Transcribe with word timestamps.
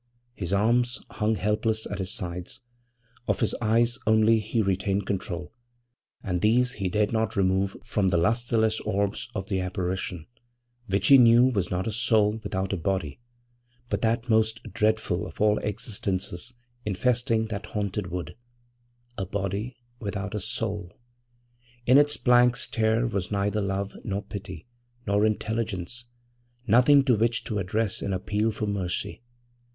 His 0.33 0.51
arms 0.51 0.99
hung 1.11 1.35
helpless 1.35 1.85
at 1.85 1.99
his 1.99 2.11
sides; 2.11 2.61
of 3.27 3.39
his 3.39 3.53
eyes 3.61 3.99
only 4.07 4.39
he 4.39 4.59
retained 4.59 5.05
control, 5.05 5.53
and 6.23 6.41
these 6.41 6.71
he 6.71 6.89
dared 6.89 7.11
not 7.11 7.35
remove 7.35 7.77
from 7.83 8.07
the 8.07 8.17
lustreless 8.17 8.79
orbs 8.79 9.29
of 9.35 9.45
the 9.47 9.59
apparition, 9.59 10.25
which 10.87 11.09
he 11.09 11.19
knew 11.19 11.49
was 11.49 11.69
not 11.69 11.85
a 11.85 11.91
soul 11.91 12.39
without 12.43 12.73
a 12.73 12.77
body, 12.77 13.19
but 13.89 14.01
that 14.01 14.27
most 14.27 14.63
dreadful 14.73 15.27
of 15.27 15.39
all 15.39 15.59
existences 15.59 16.55
infesting 16.83 17.45
that 17.49 17.67
haunted 17.67 18.07
wood 18.07 18.35
a 19.19 19.25
body 19.27 19.75
without 19.99 20.33
a 20.33 20.39
soul! 20.39 20.97
In 21.85 21.99
its 21.99 22.17
blank 22.17 22.55
stare 22.57 23.05
was 23.05 23.29
neither 23.31 23.61
love, 23.61 23.95
nor 24.03 24.23
pity, 24.23 24.65
nor 25.05 25.27
intelligence 25.27 26.05
nothing 26.65 27.03
to 27.03 27.15
which 27.15 27.43
to 27.43 27.59
address 27.59 28.01
an 28.01 28.13
appeal 28.13 28.49
for 28.49 28.65
mercy. 28.65 29.21